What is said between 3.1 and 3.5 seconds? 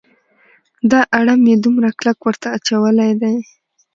دی.